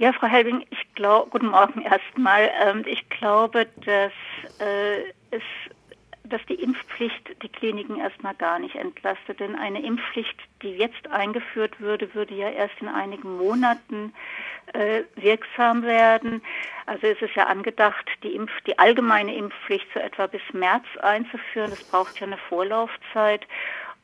[0.00, 2.50] Ja, Frau Helbing, ich glaube, guten Morgen erstmal.
[2.64, 4.12] Ähm, ich glaube, dass
[4.58, 5.42] äh, es
[6.24, 9.40] dass die Impfpflicht die Kliniken erstmal gar nicht entlastet.
[9.40, 14.14] Denn eine Impfpflicht, die jetzt eingeführt würde, würde ja erst in einigen Monaten
[14.72, 16.40] äh, wirksam werden.
[16.86, 21.70] Also es ist ja angedacht, die, Impf die allgemeine Impfpflicht so etwa bis März einzuführen.
[21.70, 23.46] Das braucht ja eine Vorlaufzeit.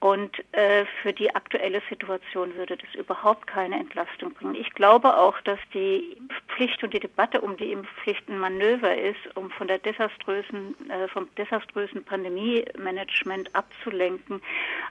[0.06, 4.54] Und äh, für die aktuelle Situation würde das überhaupt keine Entlastung bringen.
[4.54, 9.18] Ich glaube auch, dass die Impfpflicht und die Debatte um die Impfpflicht ein Manöver ist,
[9.34, 14.40] um von der desaströsen, äh, vom desaströsen Pandemie-Management abzulenken.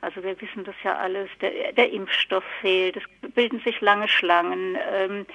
[0.01, 4.77] Also wir wissen das ja alles, der, der Impfstoff fehlt, es bilden sich lange Schlangen.
[4.91, 5.25] Ähm,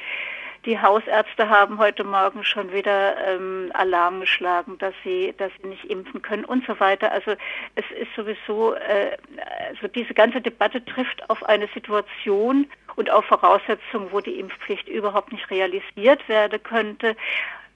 [0.67, 5.85] die Hausärzte haben heute Morgen schon wieder ähm, Alarm geschlagen, dass sie, dass sie nicht
[5.87, 7.11] impfen können und so weiter.
[7.13, 7.33] Also
[7.77, 9.17] es ist sowieso, äh,
[9.69, 15.33] also diese ganze Debatte trifft auf eine Situation und auf Voraussetzungen, wo die Impfpflicht überhaupt
[15.33, 17.17] nicht realisiert werden könnte.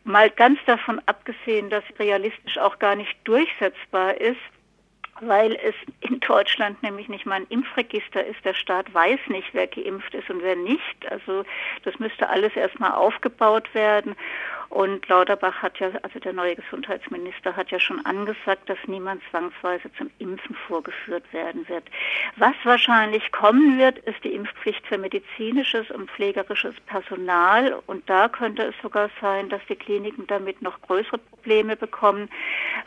[0.05, 4.37] Mal ganz davon abgesehen, dass realistisch auch gar nicht durchsetzbar ist,
[5.29, 8.45] weil es in Deutschland nämlich nicht mal ein Impfregister ist.
[8.45, 11.11] Der Staat weiß nicht, wer geimpft ist und wer nicht.
[11.11, 11.45] Also
[11.85, 14.15] das müsste alles erstmal aufgebaut werden.
[14.75, 19.89] Und Lauterbach hat ja, also der neue Gesundheitsminister hat ja schon angesagt, dass niemand zwangsweise
[19.97, 21.85] zum Impfen vorgeführt werden wird.
[22.37, 27.80] Was wahrscheinlich kommen wird, ist die Impfpflicht für medizinisches und pflegerisches Personal.
[27.87, 32.29] Und da könnte es sogar sein, dass die Kliniken damit noch größere Probleme bekommen,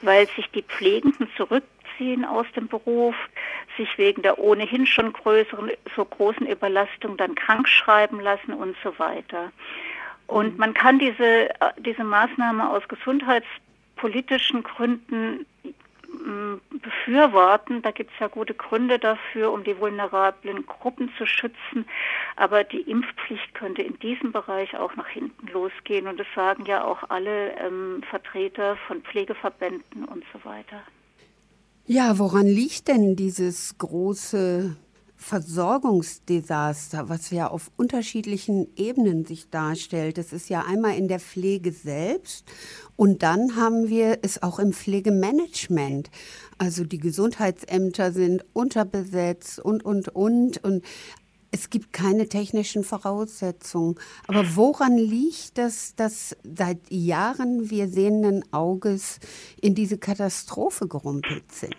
[0.02, 1.64] weil sich die Pflegenden zurück
[1.98, 3.16] zurückziehen aus dem Beruf,
[3.78, 8.98] sich wegen der ohnehin schon größeren, so großen Überlastung dann krank schreiben lassen und so
[9.00, 9.52] weiter.
[10.28, 10.60] Und mhm.
[10.60, 17.82] man kann diese, äh, diese Maßnahme aus gesundheitspolitischen Gründen mm, befürworten.
[17.82, 21.86] Da gibt es ja gute Gründe dafür, um die vulnerablen Gruppen zu schützen.
[22.36, 26.08] Aber die Impfpflicht könnte in diesem Bereich auch nach hinten losgehen.
[26.08, 30.82] Und das sagen ja auch alle ähm, Vertreter von Pflegeverbänden und so weiter.
[31.90, 34.76] Ja, woran liegt denn dieses große
[35.16, 40.18] Versorgungsdesaster, was ja auf unterschiedlichen Ebenen sich darstellt.
[40.18, 42.44] Das ist ja einmal in der Pflege selbst
[42.98, 46.12] und dann haben wir es auch im Pflegemanagement.
[46.58, 50.62] Also die Gesundheitsämter sind unterbesetzt und, und, und.
[50.66, 50.84] Und
[51.58, 53.96] es gibt keine technischen Voraussetzungen.
[54.28, 59.20] Aber woran liegt das, dass seit Jahren wir sehenden Auges
[59.60, 61.76] in diese Katastrophe gerumpelt sind?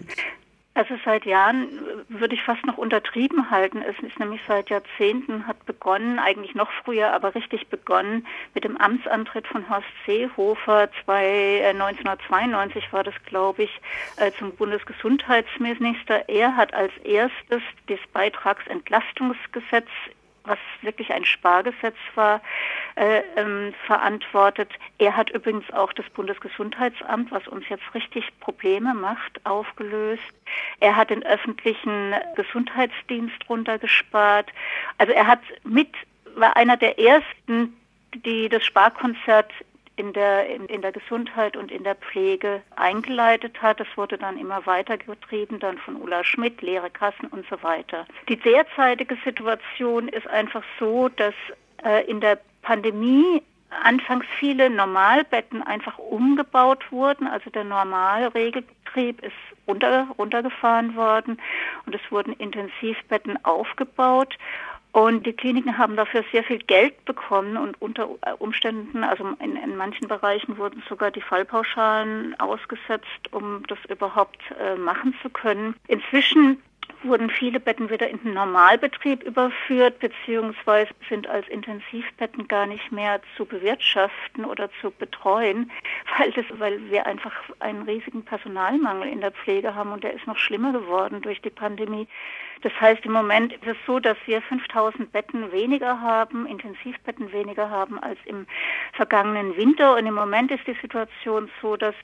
[0.79, 3.83] Also seit Jahren äh, würde ich fast noch untertrieben halten.
[3.83, 8.25] Es ist nämlich seit Jahrzehnten hat begonnen, eigentlich noch früher, aber richtig begonnen
[8.55, 10.89] mit dem Amtsantritt von Horst Seehofer.
[11.05, 13.81] Zwei, äh, 1992 war das, glaube ich,
[14.19, 16.29] äh, zum Bundesgesundheitsminister.
[16.29, 19.89] Er hat als erstes das Beitragsentlastungsgesetz
[20.49, 22.41] was wirklich ein Spargesetz war,
[22.97, 24.71] äh, ähm, verantwortet.
[24.99, 30.23] Er hat übrigens auch das Bundesgesundheitsamt, was uns jetzt richtig Probleme macht, aufgelöst.
[30.81, 34.53] Er hat den öffentlichen Gesundheitsdienst runtergespart.
[34.97, 35.95] Also er hat mit,
[36.35, 37.77] war einer der ersten,
[38.15, 39.53] die das Sparkonzert
[39.99, 43.81] in der, in, der Gesundheit und in der Pflege eingeleitet hat.
[43.81, 48.07] Das wurde dann immer weitergetrieben, dann von Ulla Schmidt, leere Kassen und so weiter.
[48.29, 51.35] Die derzeitige Situation ist einfach so, dass
[51.85, 53.43] äh, in der Pandemie
[53.83, 57.27] anfangs viele Normalbetten einfach umgebaut wurden.
[57.27, 59.33] Also der Normalregelbetrieb ist
[59.67, 61.39] runter, runtergefahren worden
[61.87, 64.39] und es wurden Intensivbetten aufgebaut.
[64.99, 68.09] Und die Kliniken haben dafür sehr viel Geld bekommen und unter
[68.41, 74.75] Umständen, also in, in manchen Bereichen wurden sogar die Fallpauschalen ausgesetzt, um das überhaupt äh,
[74.75, 75.77] machen zu können.
[75.87, 76.61] Inzwischen
[77.03, 83.21] wurden viele Betten wieder in den Normalbetrieb überführt, beziehungsweise sind als Intensivbetten gar nicht mehr
[83.37, 85.71] zu bewirtschaften oder zu betreuen,
[86.19, 90.27] weil, das, weil wir einfach einen riesigen Personalmangel in der Pflege haben und der ist
[90.27, 92.09] noch schlimmer geworden durch die Pandemie.
[92.63, 97.71] Das heißt, im Moment ist es so, dass wir 5000 Betten weniger haben, Intensivbetten weniger
[97.71, 98.47] haben als im
[98.95, 99.95] vergangenen Winter.
[99.97, 101.95] Und im Moment ist die Situation so, dass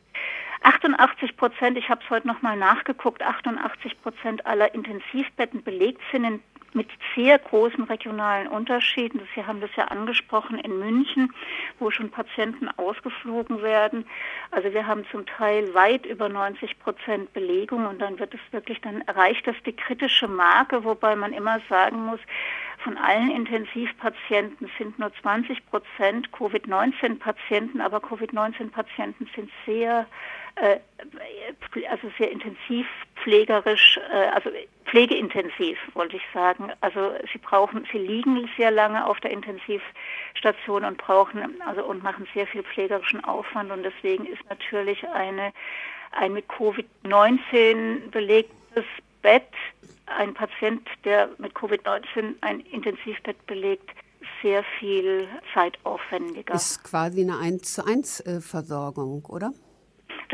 [0.62, 6.42] 88 Prozent, ich habe es heute nochmal nachgeguckt, 88 Prozent aller Intensivbetten belegt sind
[6.74, 9.20] mit sehr großen regionalen Unterschieden.
[9.34, 11.32] Sie haben das ja angesprochen in München,
[11.78, 14.04] wo schon Patienten ausgeflogen werden.
[14.50, 18.80] Also wir haben zum Teil weit über 90 Prozent Belegung und dann wird es wirklich,
[18.80, 22.20] dann erreicht das die kritische Marke, wobei man immer sagen muss,
[22.82, 30.06] von allen Intensivpatienten sind nur 20 Prozent Covid-19-Patienten, aber Covid-19-Patienten sind sehr,
[30.56, 32.86] also sehr intensiv
[33.22, 34.50] pflegerisch, äh, also
[34.84, 36.70] pflegeintensiv, wollte ich sagen.
[36.80, 42.28] Also sie brauchen, sie liegen sehr lange auf der Intensivstation und brauchen, also und machen
[42.34, 45.52] sehr viel pflegerischen Aufwand und deswegen ist natürlich eine,
[46.12, 48.84] ein mit Covid-19 belegtes
[49.22, 49.48] Bett
[50.06, 53.90] ein Patient, der mit Covid-19 ein Intensivbett belegt,
[54.42, 56.54] sehr viel zeitaufwendiger.
[56.54, 59.52] Ist quasi eine 1 zu 1 äh, Versorgung, oder?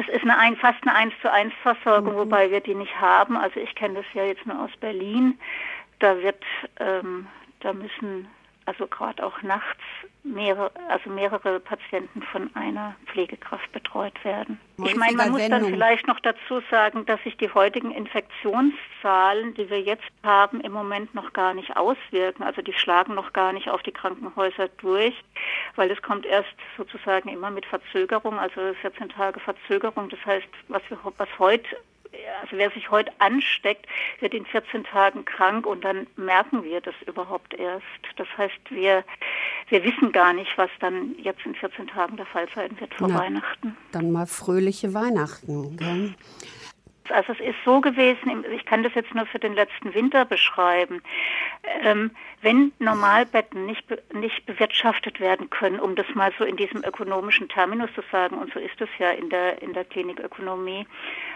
[0.01, 2.19] Das ist eine ein, fast eine 1 zu 1 Versorgung, mhm.
[2.19, 3.37] wobei wir die nicht haben.
[3.37, 5.39] Also ich kenne das ja jetzt nur aus Berlin.
[5.99, 6.43] Da wird,
[6.79, 7.27] ähm,
[7.61, 8.27] da müssen
[8.65, 9.83] also gerade auch nachts
[10.23, 14.59] mehrere, also mehrere Patienten von einer Pflegekraft betreut werden.
[14.83, 19.69] Ich meine, man muss dann vielleicht noch dazu sagen, dass sich die heutigen Infektionszahlen, die
[19.69, 22.43] wir jetzt haben, im Moment noch gar nicht auswirken.
[22.43, 25.15] Also die schlagen noch gar nicht auf die Krankenhäuser durch,
[25.81, 30.11] weil das kommt erst sozusagen immer mit Verzögerung, also 14 Tage Verzögerung.
[30.11, 31.75] Das heißt, was, wir, was heute
[32.43, 33.87] also wer sich heute ansteckt,
[34.21, 37.85] wird in 14 Tagen krank und dann merken wir das überhaupt erst.
[38.17, 39.05] Das heißt, wir,
[39.69, 43.09] wir wissen gar nicht, was dann jetzt in 14 Tagen der Fall sein wird vor
[43.09, 43.77] Na, Weihnachten.
[43.93, 45.79] Dann mal fröhliche Weihnachten.
[45.79, 46.15] Gell?
[47.11, 51.03] Also es ist so gewesen, ich kann das jetzt nur für den letzten Winter beschreiben,
[51.83, 52.11] ähm,
[52.43, 53.85] wenn Normalbetten nicht,
[54.15, 58.53] nicht bewirtschaftet werden können, um das mal so in diesem ökonomischen Terminus zu sagen, und
[58.53, 60.87] so ist es ja in der, in der Klinikökonomie,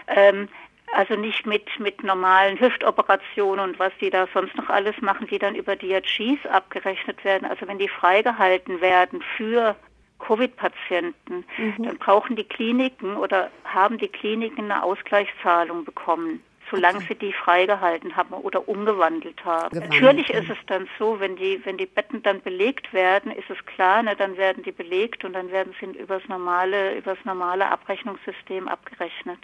[0.07, 0.49] ähm,
[0.93, 5.39] also nicht mit, mit normalen Hüftoperationen und was die da sonst noch alles machen, die
[5.39, 7.49] dann über DRGs abgerechnet werden.
[7.49, 9.75] Also wenn die freigehalten werden für
[10.19, 11.83] Covid-Patienten, mhm.
[11.83, 16.41] dann brauchen die Kliniken oder haben die Kliniken eine Ausgleichszahlung bekommen
[16.71, 17.05] solange okay.
[17.09, 19.69] sie die freigehalten haben oder umgewandelt haben.
[19.69, 20.01] Gewandelt.
[20.01, 23.65] Natürlich ist es dann so, wenn die, wenn die Betten dann belegt werden, ist es
[23.65, 28.67] klar, ne, dann werden die belegt und dann werden sie übers normale, übers normale Abrechnungssystem
[28.67, 29.39] abgerechnet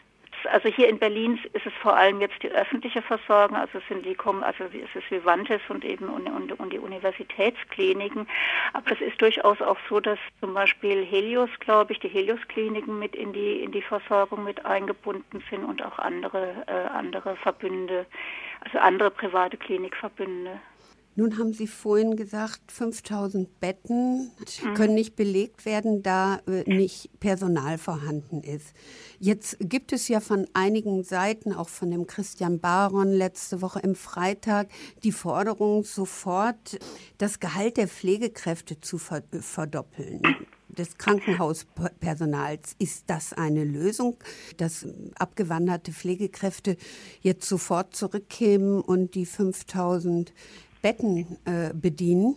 [0.46, 4.18] also hier in Berlin ist es vor allem jetzt die öffentliche Versorgung, also sind die
[4.20, 8.28] also es ist Vivantes und eben und, und, und die Universitätskliniken.
[8.74, 13.16] Aber es ist durchaus auch so, dass zum Beispiel Helios, glaube ich, die Helios-Kliniken mit
[13.16, 18.06] in die in die Versorgung mit eingebunden sind und auch andere äh, andere Verbünde,
[18.62, 20.60] also andere private Klinikverbünde.
[21.16, 24.32] Nun haben Sie vorhin gesagt, 5000 Betten
[24.64, 24.74] mhm.
[24.76, 28.74] können nicht belegt werden, da äh, nicht Personal vorhanden ist.
[29.20, 33.96] Jetzt gibt es ja von einigen Seiten, auch von dem Christian Baron letzte Woche im
[33.96, 34.70] Freitag,
[35.04, 36.80] die Forderung, sofort
[37.18, 40.22] das Gehalt der Pflegekräfte zu verdoppeln
[40.70, 42.76] des Krankenhauspersonals.
[42.80, 44.18] Ist das eine Lösung,
[44.58, 46.78] dass abgewanderte Pflegekräfte
[47.22, 50.34] jetzt sofort zurückkämen und die 5000
[50.82, 52.36] Betten äh, bedienen?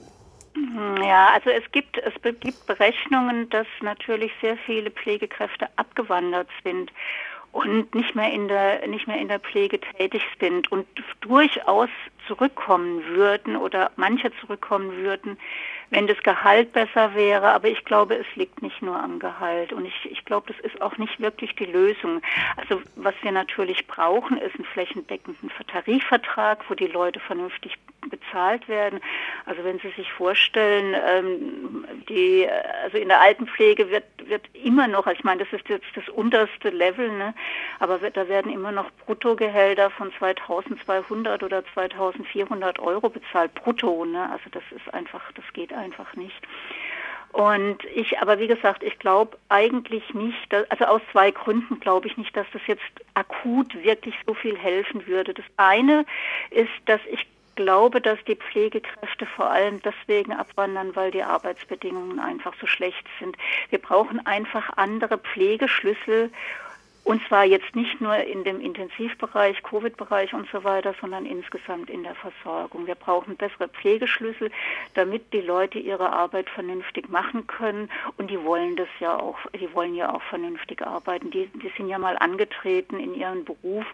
[0.55, 6.93] Mhm, ja, also es gibt, es gibt Berechnungen, dass natürlich sehr viele Pflegekräfte abgewandert sind
[7.55, 10.87] und nicht mehr in der nicht mehr in der Pflege tätig sind und
[11.21, 11.89] durchaus
[12.27, 15.39] zurückkommen würden oder manche zurückkommen würden,
[15.91, 17.53] wenn das Gehalt besser wäre.
[17.53, 19.73] Aber ich glaube, es liegt nicht nur am Gehalt.
[19.73, 22.23] Und ich, ich glaube, das ist auch nicht wirklich die Lösung.
[22.57, 27.77] Also was wir natürlich brauchen, ist einen flächendeckenden Tarifvertrag, wo die Leute vernünftig
[28.35, 29.01] bezahlt werden.
[29.47, 32.49] Also wenn Sie sich vorstellen, ähm, die,
[32.83, 36.71] also in der Altenpflege wird, wird immer noch, ich meine, das ist jetzt das unterste
[36.71, 37.35] Level, ne?
[37.79, 44.05] aber da werden immer noch Bruttogehälter von 2200 oder 2400 Euro bezahlt, brutto.
[44.05, 44.29] Ne?
[44.31, 46.43] Also das ist einfach, das geht einfach nicht.
[47.35, 52.07] Und ich, aber wie gesagt, ich glaube eigentlich nicht, dass, also aus zwei Gründen glaube
[52.07, 55.35] ich nicht, dass das jetzt akut wirklich so viel helfen würde.
[55.35, 56.07] Das eine
[56.51, 62.55] ist, dass ich glaube, dass die Pflegekräfte vor allem deswegen abwandern, weil die Arbeitsbedingungen einfach
[62.61, 63.37] so schlecht sind.
[63.71, 66.31] Wir brauchen einfach andere Pflegeschlüssel
[67.05, 72.03] und zwar jetzt nicht nur in dem Intensivbereich, Covid-Bereich und so weiter, sondern insgesamt in
[72.03, 72.87] der Versorgung.
[72.87, 74.51] Wir brauchen bessere Pflegeschlüssel,
[74.95, 77.91] damit die Leute ihre Arbeit vernünftig machen können.
[78.17, 81.31] Und die wollen das ja auch, die wollen ja auch vernünftig arbeiten.
[81.31, 83.85] Die, die sind ja mal angetreten in ihren Beruf,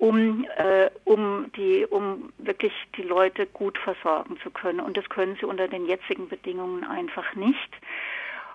[0.00, 4.80] um, äh, um die, um wirklich die Leute gut versorgen zu können.
[4.80, 7.70] Und das können sie unter den jetzigen Bedingungen einfach nicht.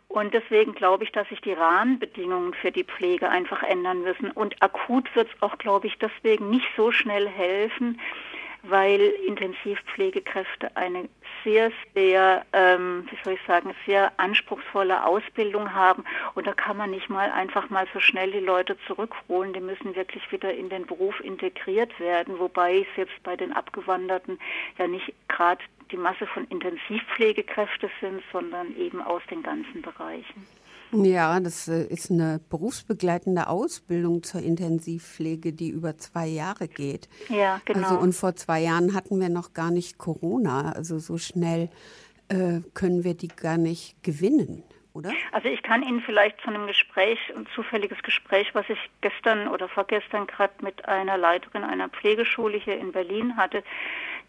[0.08, 4.32] Und deswegen glaube ich, dass sich die Rahmenbedingungen für die Pflege einfach ändern müssen.
[4.32, 8.02] Und akut wird es auch, glaube ich, deswegen nicht so schnell helfen,
[8.64, 11.08] weil Intensivpflegekräfte eine
[11.44, 16.04] sehr, sehr, ähm, wie soll ich sagen, sehr anspruchsvolle Ausbildung haben.
[16.34, 19.54] Und da kann man nicht mal einfach mal so schnell die Leute zurückholen.
[19.54, 22.40] Die müssen wirklich wieder in den Beruf integriert werden.
[22.40, 24.40] Wobei es jetzt bei den Abgewanderten
[24.78, 30.48] ja nicht gerade die Masse von Intensivpflegekräften sind, sondern eben aus den ganzen Bereichen.
[30.92, 37.10] Ja, das äh, ist eine berufsbegleitende Ausbildung zur Intensivpflege, die über zwei Jahre geht.
[37.30, 37.88] Ja, genau.
[37.90, 40.72] Also, und vor zwei Jahren hatten wir noch gar nicht Corona.
[40.72, 41.70] Also so schnell
[42.30, 44.64] äh, können wir die gar nicht gewinnen.
[44.96, 45.12] Oder?
[45.34, 49.68] Also ich kann Ihnen vielleicht von einem Gespräch, ein zufälliges Gespräch, was ich gestern oder
[49.68, 53.62] vorgestern gerade mit einer Leiterin einer Pflegeschule hier in Berlin hatte,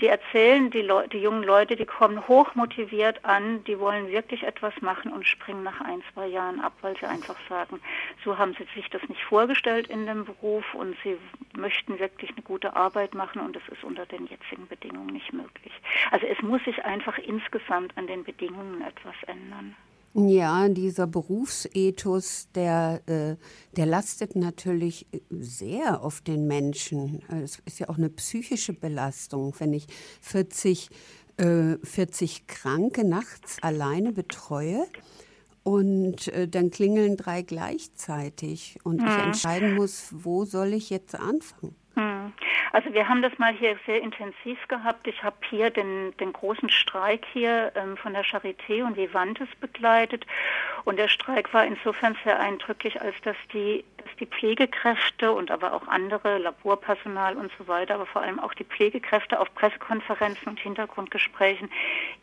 [0.00, 4.74] die erzählen, die, Leu die jungen Leute, die kommen hochmotiviert an, die wollen wirklich etwas
[4.80, 7.80] machen und springen nach ein, zwei Jahren ab, weil sie einfach sagen,
[8.24, 11.16] so haben sie sich das nicht vorgestellt in dem Beruf und sie
[11.56, 15.72] möchten wirklich eine gute Arbeit machen und das ist unter den jetzigen Bedingungen nicht möglich.
[16.10, 19.76] Also es muss sich einfach insgesamt an den Bedingungen etwas ändern.
[20.18, 23.36] Ja, dieser Berufsethos, der, äh,
[23.76, 27.22] der lastet natürlich sehr auf den Menschen.
[27.28, 29.86] Es ist ja auch eine psychische Belastung, wenn ich
[30.22, 30.88] 40,
[31.36, 34.86] äh, 40 Kranke nachts alleine betreue.
[35.64, 41.74] Und äh, dann klingeln drei gleichzeitig und ich entscheiden muss, wo soll ich jetzt anfangen.
[42.72, 45.06] Also wir haben das mal hier sehr intensiv gehabt.
[45.06, 50.26] Ich habe hier den, den großen Streik hier ähm, von der Charité und Vivantes begleitet.
[50.84, 53.84] Und der Streik war insofern sehr eindrücklich, als dass die,
[54.20, 58.64] die Pflegekräfte und aber auch andere, Laborpersonal und so weiter, aber vor allem auch die
[58.64, 61.70] Pflegekräfte auf Pressekonferenzen und Hintergrundgesprächen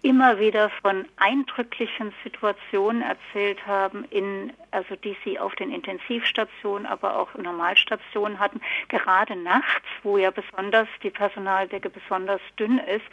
[0.02, 7.18] immer wieder von eindrücklichen Situationen erzählt haben, in, also die sie auf den Intensivstationen, aber
[7.18, 13.06] auch Normalstationen hatten, gerade nachts, wo ja besonders die Personaldecke besonders dünn ist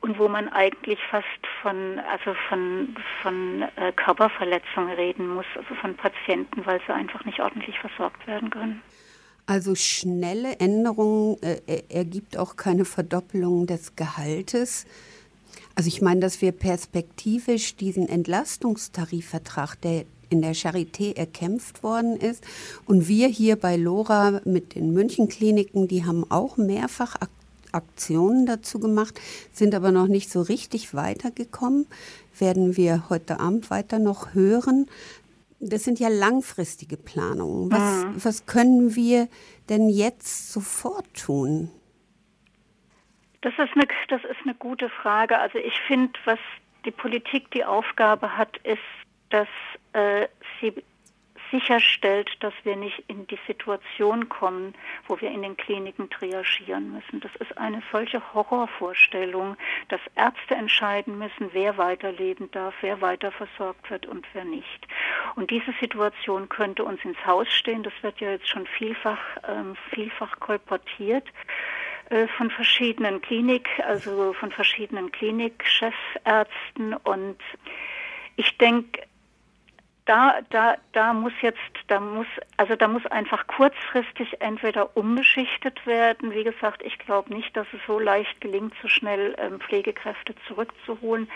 [0.00, 1.26] und wo man eigentlich fast
[1.62, 7.40] von also von von äh, Körperverletzungen reden muss, also von Patienten, weil sie einfach nicht
[7.40, 8.82] ordentlich versorgt werden können.
[9.46, 14.86] Also schnelle Änderungen äh, ergibt auch keine Verdoppelung des Gehaltes.
[15.76, 22.42] Also ich meine, dass wir perspektivisch diesen Entlastungstarifvertrag, der in der Charité erkämpft worden ist.
[22.86, 27.16] Und wir hier bei Lora mit den Münchenkliniken, die haben auch mehrfach
[27.72, 29.20] Aktionen dazu gemacht,
[29.52, 31.86] sind aber noch nicht so richtig weitergekommen.
[32.38, 34.86] Werden wir heute Abend weiter noch hören.
[35.58, 37.72] Das sind ja langfristige Planungen.
[37.72, 38.24] Was, mhm.
[38.24, 39.28] was können wir
[39.68, 41.70] denn jetzt sofort tun?
[43.40, 45.38] Das ist, eine, das ist eine gute Frage.
[45.38, 46.38] Also ich finde, was
[46.84, 48.80] die Politik die Aufgabe hat, ist
[49.30, 49.48] dass
[49.92, 50.28] äh,
[50.60, 50.72] sie
[51.50, 54.74] sicherstellt, dass wir nicht in die Situation kommen,
[55.06, 57.20] wo wir in den Kliniken triagieren müssen.
[57.20, 59.56] Das ist eine solche Horrorvorstellung,
[59.88, 64.86] dass Ärzte entscheiden müssen, wer weiterleben darf, wer weiter versorgt wird und wer nicht.
[65.34, 67.82] Und diese Situation könnte uns ins Haus stehen.
[67.82, 71.26] Das wird ja jetzt schon vielfach, ähm, vielfach kolportiert
[72.10, 77.38] äh, von verschiedenen Klinik, also von verschiedenen Klinikchefärzten und
[78.36, 79.00] ich denke,
[80.06, 81.58] da, da, da muss jetzt,
[81.88, 86.32] da muss, also da muss einfach kurzfristig entweder umgeschichtet werden.
[86.32, 91.28] Wie gesagt, ich glaube nicht, dass es so leicht gelingt, so schnell ähm, Pflegekräfte zurückzuholen.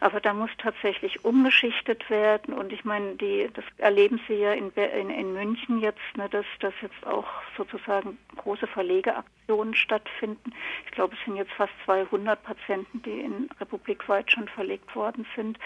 [0.00, 2.52] Aber da muss tatsächlich umgeschichtet werden.
[2.52, 6.46] Und ich meine, die, das erleben Sie ja in, in, in München jetzt, ne, dass,
[6.58, 10.52] dass jetzt auch sozusagen große Verlegeaktionen stattfinden.
[10.84, 15.60] Ich glaube, es sind jetzt fast 200 Patienten, die in republikweit schon verlegt worden sind.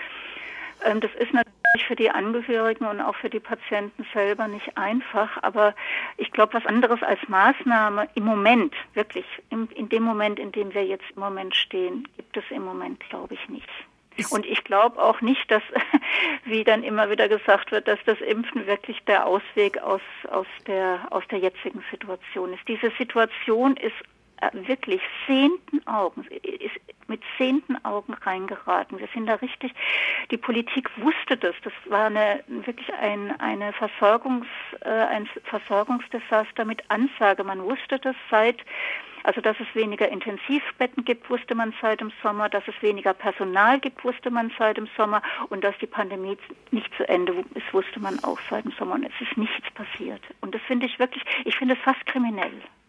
[0.84, 5.42] Ähm, das ist natürlich für die Angehörigen und auch für die Patienten selber nicht einfach,
[5.42, 5.74] aber
[6.16, 10.74] ich glaube, was anderes als Maßnahme im Moment, wirklich, in, in dem Moment, in dem
[10.74, 13.68] wir jetzt im Moment stehen, gibt es im Moment, glaube ich, nicht.
[14.30, 15.62] Und ich glaube auch nicht, dass,
[16.44, 21.06] wie dann immer wieder gesagt wird, dass das Impfen wirklich der Ausweg aus, aus, der,
[21.10, 22.66] aus der jetzigen Situation ist.
[22.68, 23.94] Diese Situation ist
[24.40, 28.98] äh, wirklich sehenden Augen, ist mit sehenden Augen reingeraten.
[28.98, 29.72] Wir sind da richtig,
[30.30, 31.54] die Politik wusste das.
[31.62, 34.46] Das war eine, wirklich ein, eine Versorgungs,
[34.80, 37.44] äh, ein Versorgungsdesaster mit Ansage.
[37.44, 38.64] Man wusste das seit
[39.22, 43.78] also dass es weniger Intensivbetten gibt, wusste man seit dem Sommer, dass es weniger Personal
[43.78, 46.38] gibt, wusste man seit dem Sommer und dass die Pandemie
[46.70, 50.22] nicht zu Ende ist, wusste man auch seit dem Sommer und es ist nichts passiert.
[50.40, 52.62] Und das finde ich wirklich, ich finde es fast kriminell.